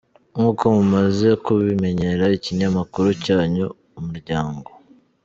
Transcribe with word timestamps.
Nk’uko 0.33 0.63
mumaze 0.75 1.27
kubimenyera, 1.43 2.23
ikinyamakuru 2.37 3.09
cyanyu 3.25 3.65
Umuryango. 3.99 4.69